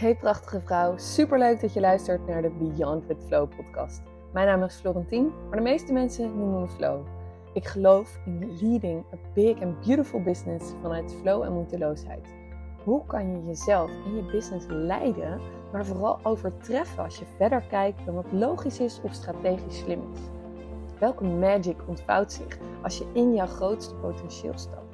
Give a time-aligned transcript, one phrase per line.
[0.00, 4.02] Hey prachtige vrouw, super leuk dat je luistert naar de Beyond with Flow podcast.
[4.32, 7.06] Mijn naam is Florentien, maar de meeste mensen noemen me Flow.
[7.52, 12.28] Ik geloof in leading a big and beautiful business vanuit flow en moeiteloosheid.
[12.84, 15.40] Hoe kan je jezelf en je business leiden,
[15.72, 20.20] maar vooral overtreffen als je verder kijkt dan wat logisch is of strategisch slim is?
[20.98, 24.89] Welke magic ontvouwt zich als je in jouw grootste potentieel stapt?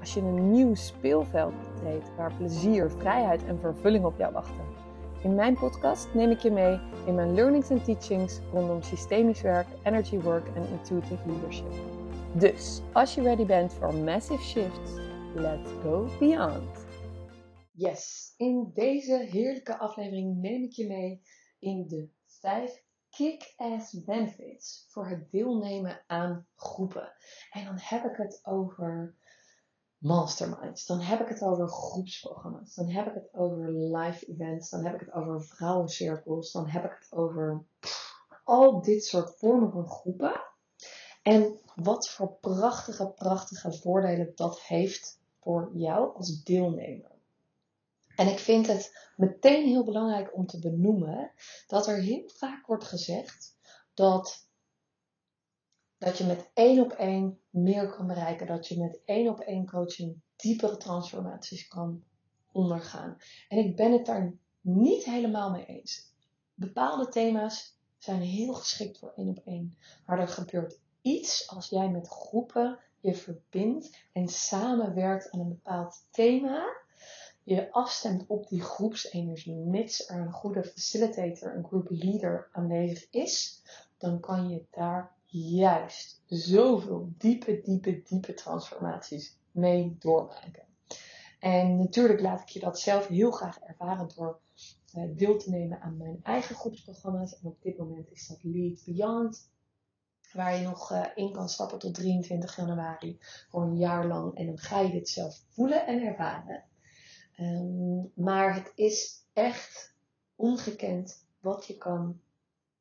[0.00, 4.64] Als je een nieuw speelveld betreedt waar plezier, vrijheid en vervulling op jou wachten.
[5.22, 9.66] In mijn podcast neem ik je mee in mijn learnings en teachings rondom systemisch werk,
[9.84, 11.72] energy work en intuitive leadership.
[12.34, 14.92] Dus als je ready bent voor massive shifts,
[15.34, 16.86] let's go beyond.
[17.72, 21.22] Yes, in deze heerlijke aflevering neem ik je mee
[21.58, 27.12] in de 5 kick-ass benefits voor het deelnemen aan groepen.
[27.50, 29.18] En dan heb ik het over
[30.00, 34.84] masterminds, dan heb ik het over groepsprogramma's, dan heb ik het over live events, dan
[34.84, 37.64] heb ik het over vrouwencirkels, dan heb ik het over
[38.44, 40.40] al dit soort vormen van groepen.
[41.22, 47.10] En wat voor prachtige, prachtige voordelen dat heeft voor jou als deelnemer.
[48.16, 51.32] En ik vind het meteen heel belangrijk om te benoemen
[51.66, 53.56] dat er heel vaak wordt gezegd
[53.94, 54.48] dat,
[56.00, 58.46] dat je met één op één meer kan bereiken.
[58.46, 62.02] Dat je met één op één coaching diepere transformaties kan
[62.52, 63.16] ondergaan.
[63.48, 66.12] En ik ben het daar niet helemaal mee eens.
[66.54, 69.76] Bepaalde thema's zijn heel geschikt voor één op één.
[70.06, 76.06] Maar er gebeurt iets als jij met groepen je verbindt en samenwerkt aan een bepaald
[76.10, 76.78] thema
[77.42, 83.62] je afstemt op die groepsenergie, mits er een goede facilitator, een group leader aanwezig is,
[83.98, 90.64] dan kan je daar juist zoveel diepe, diepe, diepe transformaties mee doormaken.
[91.38, 94.40] En natuurlijk laat ik je dat zelf heel graag ervaren door
[94.92, 97.38] eh, deel te nemen aan mijn eigen groepsprogramma's.
[97.38, 99.50] En op dit moment is dat Lead Beyond,
[100.32, 103.18] waar je nog eh, in kan stappen tot 23 januari
[103.48, 104.36] voor een jaar lang.
[104.36, 106.64] En dan ga je dit zelf voelen en ervaren.
[107.36, 109.94] Ehm, maar het is echt
[110.34, 112.20] ongekend wat je kan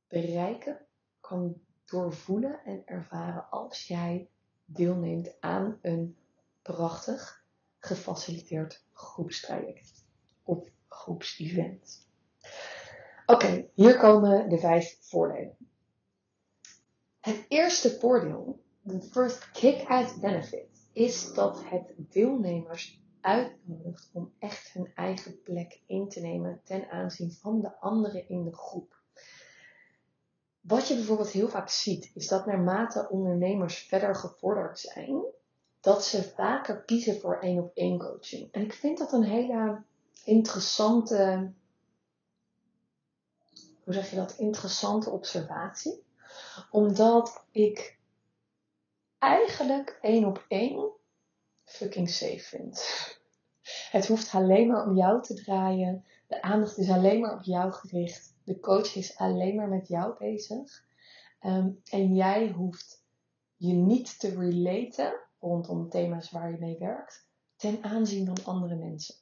[0.07, 0.85] bereiken,
[1.19, 4.29] kan doorvoelen en ervaren als jij
[4.65, 6.17] deelneemt aan een
[6.61, 7.43] prachtig
[7.79, 10.05] gefaciliteerd groepstraject
[10.43, 12.07] of groepsevent.
[13.25, 15.57] Oké, hier komen de vijf voordelen.
[17.19, 24.91] Het eerste voordeel, de first kick-ass benefit, is dat het deelnemers uitnodigt om echt hun
[24.95, 28.98] eigen plek in te nemen ten aanzien van de anderen in de groep.
[30.69, 35.23] Wat je bijvoorbeeld heel vaak ziet, is dat naarmate ondernemers verder gevorderd zijn,
[35.79, 38.51] dat ze vaker kiezen voor één op één coaching.
[38.51, 39.83] En ik vind dat een hele
[40.23, 41.51] interessante,
[43.83, 46.03] hoe zeg je dat, interessante observatie.
[46.71, 47.97] Omdat ik
[49.17, 50.91] eigenlijk één op één
[51.63, 52.83] fucking safe vind.
[53.91, 56.05] Het hoeft alleen maar om jou te draaien.
[56.27, 58.37] De aandacht is alleen maar op jou gericht.
[58.49, 60.85] De coach is alleen maar met jou bezig.
[61.39, 63.03] Ehm, en jij hoeft
[63.55, 69.15] je niet te relaten rondom thema's waar je mee werkt ten aanzien van andere mensen.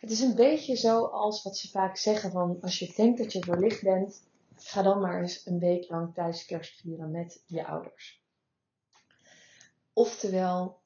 [0.00, 3.32] Het is een beetje zo als wat ze vaak zeggen van als je denkt dat
[3.32, 4.22] je verlicht bent,
[4.56, 8.22] ga dan maar eens een week lang thuis kerst vieren met je ouders.
[9.92, 10.80] Oftewel,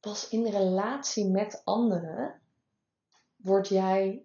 [0.00, 2.40] pas in relatie met anderen
[3.36, 4.24] word jij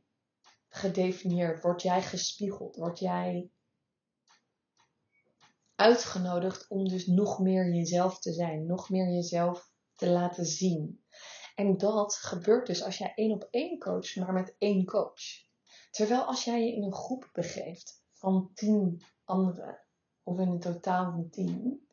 [0.75, 3.49] gedefinieerd, word jij gespiegeld, word jij
[5.75, 11.03] uitgenodigd om dus nog meer jezelf te zijn, nog meer jezelf te laten zien.
[11.55, 15.23] En dat gebeurt dus als jij één op één coacht, maar met één coach.
[15.91, 19.83] Terwijl als jij je in een groep begeeft van tien anderen,
[20.23, 21.84] of in een totaal van tien,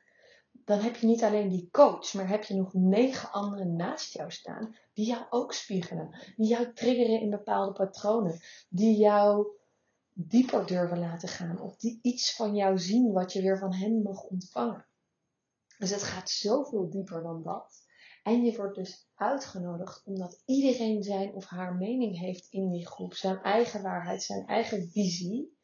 [0.65, 4.31] dan heb je niet alleen die coach, maar heb je nog negen anderen naast jou
[4.31, 9.47] staan die jou ook spiegelen, die jou triggeren in bepaalde patronen, die jou
[10.13, 14.03] dieper durven laten gaan of die iets van jou zien wat je weer van hen
[14.03, 14.87] mag ontvangen.
[15.79, 17.83] Dus het gaat zoveel dieper dan dat.
[18.23, 23.15] En je wordt dus uitgenodigd omdat iedereen zijn of haar mening heeft in die groep,
[23.15, 25.57] zijn eigen waarheid, zijn eigen visie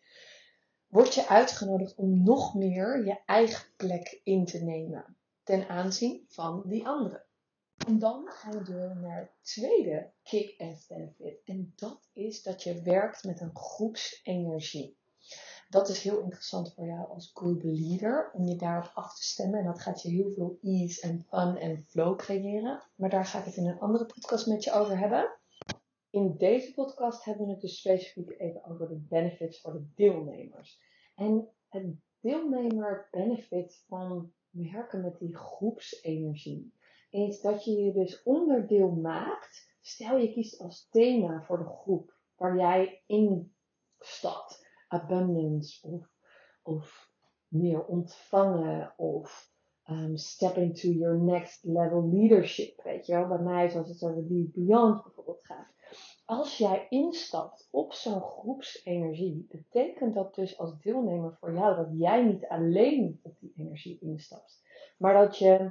[0.88, 6.62] word je uitgenodigd om nog meer je eigen plek in te nemen ten aanzien van
[6.66, 7.22] die anderen.
[7.86, 11.40] En dan gaan we door naar het tweede kick-ass benefit.
[11.44, 14.96] En dat is dat je werkt met een groepsenergie.
[15.68, 19.58] Dat is heel interessant voor jou als group leader om je daarop af te stemmen.
[19.58, 22.82] En dat gaat je heel veel ease en fun en flow creëren.
[22.94, 25.37] Maar daar ga ik het in een andere podcast met je over hebben.
[26.18, 30.80] In deze podcast hebben we het dus specifiek even over de benefits voor de deelnemers.
[31.14, 31.86] En het
[32.20, 36.72] deelnemer benefit van werken met die groepsenergie
[37.10, 39.76] is dat je je dus onderdeel maakt.
[39.80, 43.54] Stel je kiest als thema voor de groep waar jij in
[43.98, 44.66] stapt.
[44.88, 46.10] Abundance of,
[46.62, 47.12] of
[47.48, 49.52] meer ontvangen of
[49.90, 52.82] um, step into your next level leadership.
[52.82, 55.76] Weet je wel, bij mij zoals het over die Beyond bijvoorbeeld gaat
[56.24, 62.24] als jij instapt op zo'n groepsenergie, betekent dat dus als deelnemer voor jou dat jij
[62.24, 64.62] niet alleen op die energie instapt,
[64.98, 65.70] maar dat je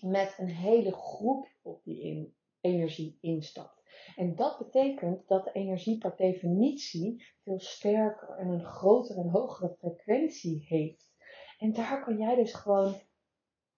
[0.00, 3.82] met een hele groep op die energie instapt.
[4.16, 9.76] En dat betekent dat de energie per definitie veel sterker en een grotere en hogere
[9.78, 11.12] frequentie heeft.
[11.58, 12.94] En daar kan jij dus gewoon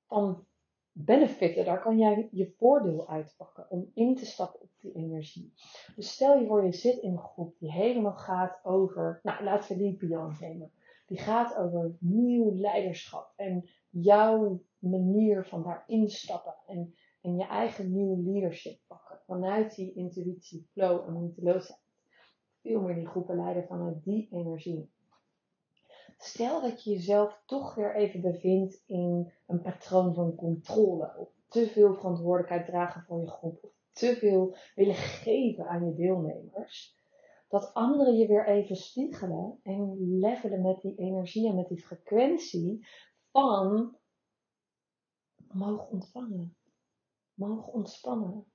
[0.07, 0.47] van
[0.97, 5.53] benefitten, daar kan jij je voordeel uitpakken om in te stappen op die energie.
[5.97, 9.77] Dus stel je voor, je zit in een groep die helemaal gaat over, nou laten
[9.77, 10.71] we die Beyond nemen.
[11.07, 17.93] Die gaat over nieuw leiderschap en jouw manier van daar instappen en, en je eigen
[17.93, 19.19] nieuw leadership pakken.
[19.27, 21.81] Vanuit die intuïtie, flow en moeiteloosheid.
[22.63, 24.93] Veel meer die groepen leiden vanuit die energie.
[26.19, 31.17] Stel dat je jezelf toch weer even bevindt in een patroon van controle.
[31.17, 33.59] Of te veel verantwoordelijkheid dragen voor je groep.
[33.63, 36.97] Of te veel willen geven aan je deelnemers.
[37.49, 42.87] Dat anderen je weer even spiegelen en levelen met die energie en met die frequentie
[43.31, 43.97] van
[45.53, 46.57] mogen ontvangen.
[47.35, 48.47] Mogen ontspannen.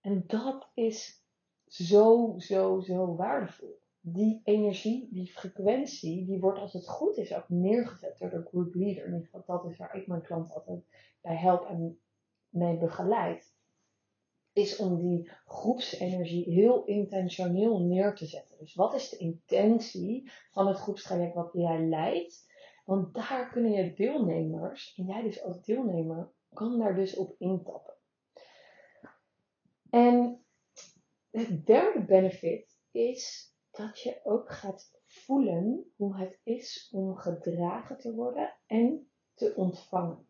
[0.00, 1.24] En dat is
[1.66, 7.48] zo, zo, zo waardevol die energie, die frequentie, die wordt als het goed is ook
[7.48, 9.06] neergezet door de group leader.
[9.06, 10.84] In dat is waar ik mijn klant altijd
[11.20, 12.00] bij help en
[12.48, 13.52] mee begeleid.
[14.52, 18.58] Is om die groepsenergie heel intentioneel neer te zetten.
[18.58, 22.52] Dus wat is de intentie van het groepstraject wat jij leidt?
[22.84, 27.94] Want daar kunnen je deelnemers, en jij dus als deelnemer, kan daar dus op intappen.
[29.90, 30.44] En
[31.30, 38.14] het derde benefit is dat je ook gaat voelen hoe het is om gedragen te
[38.14, 40.26] worden en te ontvangen.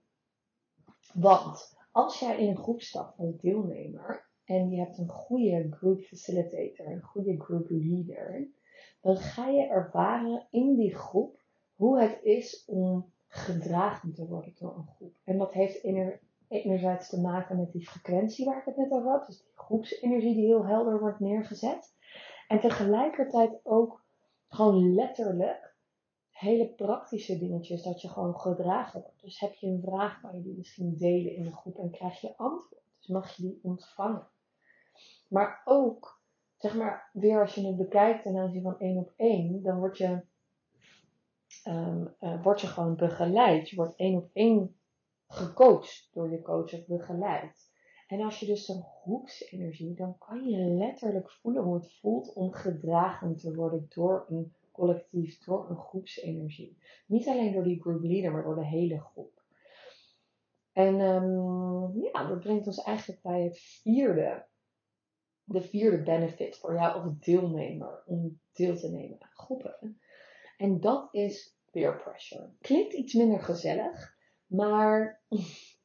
[1.14, 6.02] Want als jij in een groep stapt als deelnemer en je hebt een goede group
[6.02, 8.48] facilitator, een goede group leader,
[9.00, 11.42] dan ga je ervaren in die groep
[11.74, 15.14] hoe het is om gedragen te worden door een groep.
[15.24, 15.84] En dat heeft
[16.48, 20.34] enerzijds te maken met die frequentie waar ik het net over had, dus die groepsenergie
[20.34, 21.94] die heel helder wordt neergezet.
[22.48, 24.04] En tegelijkertijd ook
[24.48, 25.74] gewoon letterlijk
[26.30, 29.22] hele praktische dingetjes dat je gewoon gedragen wordt.
[29.22, 32.20] Dus heb je een vraag, kan je die misschien delen in een groep en krijg
[32.20, 32.82] je antwoord.
[32.98, 34.28] Dus mag je die ontvangen.
[35.28, 36.20] Maar ook,
[36.58, 39.98] zeg maar, weer als je het bekijkt ten aanzien van één op één, dan word
[39.98, 40.24] je,
[41.68, 43.68] um, word je gewoon begeleid.
[43.68, 44.76] Je wordt één op één
[45.28, 47.72] gecoacht door je coach of begeleid.
[48.06, 52.52] En als je dus zo'n groepsenergie, dan kan je letterlijk voelen hoe het voelt om
[52.52, 56.78] gedragen te worden door een collectief, door een groepsenergie.
[57.06, 59.42] Niet alleen door die group leader, maar door de hele groep.
[60.72, 64.46] En um, ja, dat brengt ons eigenlijk bij het vierde,
[65.44, 70.00] de vierde benefit voor jou als deelnemer om deel te nemen aan groepen.
[70.56, 72.50] En dat is peer pressure.
[72.60, 75.22] Klinkt iets minder gezellig, maar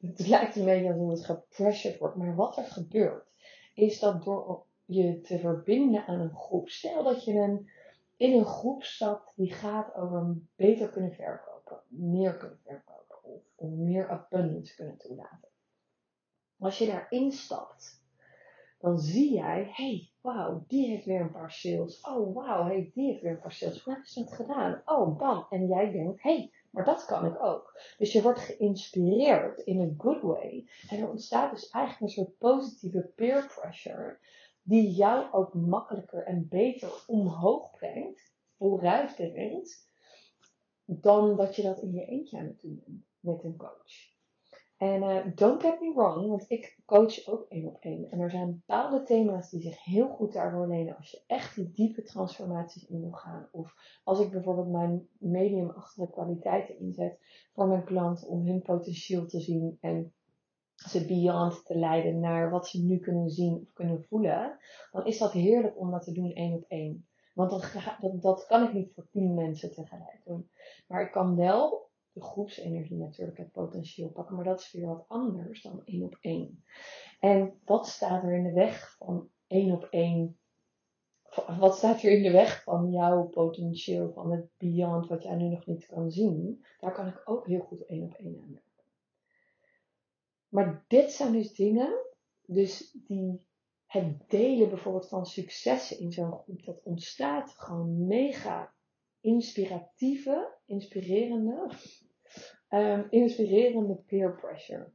[0.00, 2.16] het lijkt een beetje alsof het gepressured wordt.
[2.16, 3.26] Maar wat er gebeurt,
[3.74, 6.68] is dat door je te verbinden aan een groep.
[6.68, 7.64] Stel dat je
[8.16, 13.70] in een groep stapt die gaat over beter kunnen verkopen, meer kunnen verkopen of, of
[13.70, 15.48] meer abundance kunnen toelaten.
[16.58, 18.04] Als je daarin stapt,
[18.78, 22.00] dan zie jij, hey, wauw, die heeft weer een paar sales.
[22.00, 23.82] Oh, wauw, hey, die heeft weer een paar sales.
[23.82, 24.82] Hoe hebben ze het gedaan?
[24.84, 25.46] Oh, bam.
[25.50, 27.80] En jij denkt, hey, maar dat kan ik ook.
[27.98, 30.68] Dus je wordt geïnspireerd in een good way.
[30.88, 34.18] En er ontstaat dus eigenlijk een soort positieve peer pressure.
[34.62, 39.88] Die jou ook makkelijker en beter omhoog brengt, vooruit brengt.
[40.84, 44.09] Dan dat je dat in je eentje aan het doen bent met een coach.
[44.80, 48.10] En uh, don't get me wrong, want ik coach ook één op één.
[48.10, 51.70] En er zijn bepaalde thema's die zich heel goed daarvoor lenen als je echt die
[51.72, 53.48] diepe transformaties in wil gaan.
[53.52, 57.18] Of als ik bijvoorbeeld mijn mediumachtige kwaliteiten inzet
[57.52, 60.12] voor mijn klanten om hun potentieel te zien en
[60.74, 64.58] ze beyond te leiden naar wat ze nu kunnen zien of kunnen voelen.
[64.92, 67.06] Dan is dat heerlijk om dat te doen één op één.
[67.34, 70.50] Want dat, dat, dat kan ik niet voor tien mensen tegelijk doen.
[70.86, 74.34] Maar ik kan wel de groepsenergie natuurlijk het potentieel pakken.
[74.34, 76.64] Maar dat is weer wat anders dan één op één.
[77.20, 80.38] En wat staat er in de weg van één op één
[81.58, 85.48] wat staat hier in de weg van jouw potentieel, van het beyond wat jij nu
[85.48, 88.84] nog niet kan zien, daar kan ik ook heel goed één op één aan werken.
[90.48, 92.06] Maar dit zijn dus dingen,
[92.46, 93.46] dus die
[93.86, 98.72] het delen bijvoorbeeld van successen in zo'n groep, dat ontstaat gewoon mega
[99.20, 101.70] inspiratieve, inspirerende,
[102.68, 104.92] um, inspirerende peer pressure.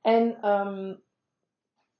[0.00, 1.02] En um,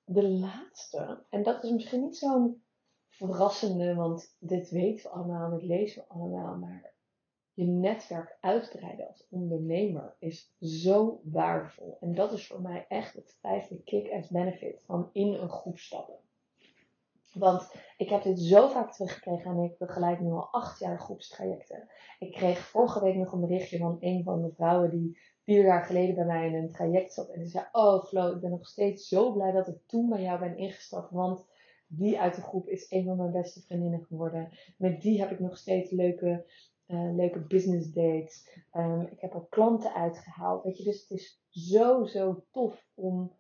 [0.04, 2.62] de laatste, en dat is misschien niet zo'n
[3.08, 6.94] verrassende, want dit weten we allemaal, dit lezen we allemaal, maar
[7.52, 11.96] je netwerk uitbreiden als ondernemer is zo waardevol.
[12.00, 16.18] En dat is voor mij echt het vijfde kick-ass benefit van in een groep stappen.
[17.38, 21.88] Want ik heb dit zo vaak teruggekregen en ik begeleid nu al acht jaar groepstrajecten.
[22.18, 25.84] Ik kreeg vorige week nog een berichtje van een van de vrouwen die vier jaar
[25.84, 27.28] geleden bij mij in een traject zat.
[27.28, 30.22] En die zei, oh Flo, ik ben nog steeds zo blij dat ik toen bij
[30.22, 31.10] jou ben ingestapt.
[31.10, 31.46] Want
[31.86, 34.48] die uit de groep is een van mijn beste vriendinnen geworden.
[34.78, 36.46] Met die heb ik nog steeds leuke
[36.86, 38.64] uh, leuke business dates.
[38.72, 40.64] Um, ik heb al klanten uitgehaald.
[40.64, 43.32] Weet je, dus het is zo, zo tof om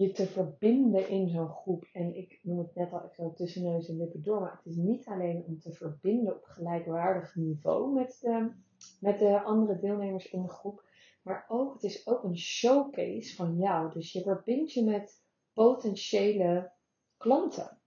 [0.00, 1.88] je te verbinden in zo'n groep.
[1.92, 4.40] En ik noem het net al even tussen neus en lippen door.
[4.40, 8.52] Maar het is niet alleen om te verbinden op gelijkwaardig niveau met de,
[9.00, 10.84] met de andere deelnemers in de groep.
[11.22, 13.92] Maar ook, het is ook een showcase van jou.
[13.92, 16.72] Dus je verbindt je met potentiële
[17.16, 17.78] klanten.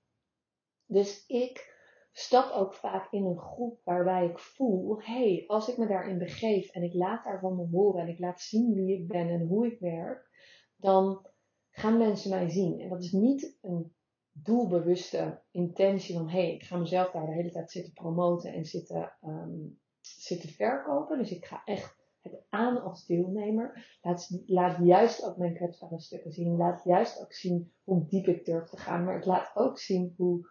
[0.85, 1.77] Dus ik
[2.11, 6.69] stap ook vaak in een groep waarbij ik voel, hey, als ik me daarin begeef
[6.69, 9.65] en ik laat daarvan me horen en ik laat zien wie ik ben en hoe
[9.65, 10.29] ik werk,
[10.75, 11.31] dan
[11.73, 12.79] gaan mensen mij zien.
[12.79, 13.93] En dat is niet een
[14.31, 19.13] doelbewuste intentie van, hey, ik ga mezelf daar de hele tijd zitten promoten en zitten,
[19.23, 21.17] um, zitten verkopen.
[21.17, 23.97] Dus ik ga echt het aan als deelnemer.
[24.01, 26.57] Laat, laat juist ook mijn kwetsbare stukken zien.
[26.57, 29.03] Laat juist ook zien hoe diep ik durf te gaan.
[29.03, 30.47] Maar ik laat ook zien hoe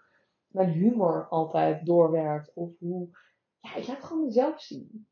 [0.47, 2.53] mijn humor altijd doorwerkt.
[2.55, 3.09] Of hoe,
[3.61, 5.07] ja, ik laat gewoon mezelf zien.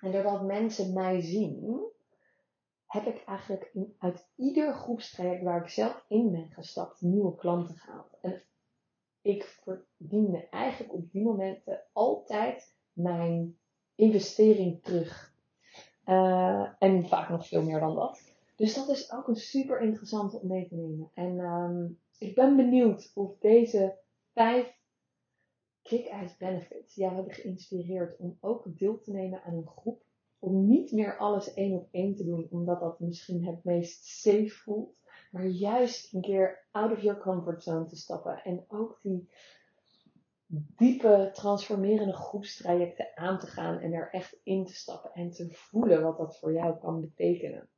[0.00, 1.60] En doordat mensen mij zien,
[2.86, 8.18] heb ik eigenlijk uit ieder groepstraject waar ik zelf in ben gestapt, nieuwe klanten gehaald.
[8.20, 8.42] En
[9.22, 13.58] ik verdiende eigenlijk op die momenten altijd mijn
[13.94, 15.34] investering terug.
[16.06, 18.34] Uh, en vaak nog veel meer dan dat.
[18.56, 21.10] Dus dat is ook een super interessante om mee te nemen.
[21.14, 23.98] En um, ik ben benieuwd of deze
[24.32, 24.78] vijf
[25.82, 30.05] kick-ass benefits jou hebben geïnspireerd om ook deel te nemen aan een groep.
[30.38, 34.48] Om niet meer alles één op één te doen, omdat dat misschien het meest safe
[34.48, 34.94] voelt.
[35.30, 38.42] Maar juist een keer out of your comfort zone te stappen.
[38.44, 39.28] En ook die
[40.46, 43.78] diepe, transformerende groepstrajecten aan te gaan.
[43.78, 45.12] En er echt in te stappen.
[45.12, 47.68] En te voelen wat dat voor jou kan betekenen.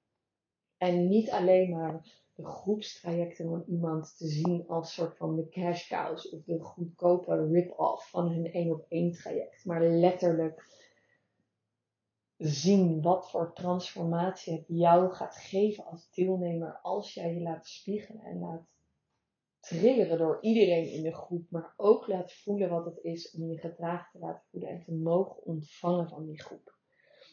[0.76, 5.88] En niet alleen maar de groepstrajecten van iemand te zien als soort van de cash
[5.88, 9.64] cows of de goedkope rip-off van hun één op één traject.
[9.64, 10.66] Maar letterlijk
[12.38, 18.22] zien wat voor transformatie het jou gaat geven als deelnemer als jij je laat spiegelen
[18.22, 18.66] en laat
[19.60, 23.58] triggeren door iedereen in de groep, maar ook laat voelen wat het is om je
[23.58, 26.76] gedragen te laten voelen en te mogen ontvangen van die groep.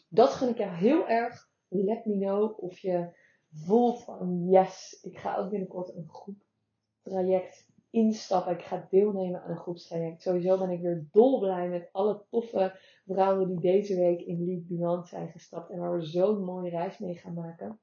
[0.08, 1.50] Dat gun ik jou heel erg.
[1.68, 3.16] Let me know of je
[3.50, 8.52] voelt van yes, ik ga ook binnenkort een groeptraject instappen.
[8.52, 10.22] Ik ga deelnemen aan een groepstraject.
[10.22, 15.30] Sowieso ben ik weer dolblij met alle toffe vrouwen die deze week in Beyond zijn
[15.30, 15.70] gestapt.
[15.70, 17.80] En waar we zo'n mooie reis mee gaan maken.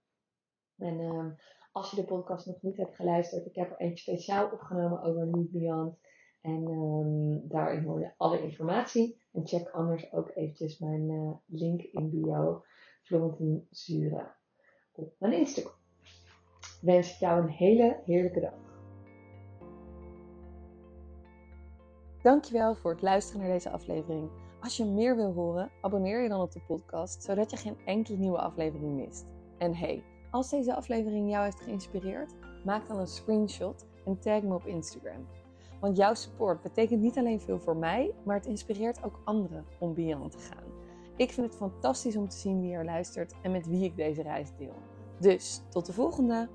[0.77, 1.25] En uh,
[1.71, 5.47] als je de podcast nog niet hebt geluisterd, ik heb er eentje speciaal opgenomen over
[5.51, 5.93] Lead.
[6.41, 9.21] En um, daarin hoor je alle informatie.
[9.31, 12.63] En check anders ook eventjes mijn uh, link in bio.
[13.03, 14.37] Florentine Zura
[14.93, 15.73] op mijn Instagram.
[16.81, 18.72] Wens ik jou een hele heerlijke dag.
[22.23, 24.29] Dankjewel voor het luisteren naar deze aflevering.
[24.59, 28.17] Als je meer wil horen, abonneer je dan op de podcast, zodat je geen enkele
[28.17, 29.25] nieuwe aflevering mist.
[29.57, 32.33] En hey, als deze aflevering jou heeft geïnspireerd,
[32.65, 35.27] maak dan een screenshot en tag me op Instagram.
[35.79, 39.93] Want jouw support betekent niet alleen veel voor mij, maar het inspireert ook anderen om
[39.93, 40.71] Beyond te gaan.
[41.15, 44.21] Ik vind het fantastisch om te zien wie er luistert en met wie ik deze
[44.21, 44.75] reis deel.
[45.19, 46.49] Dus tot de volgende!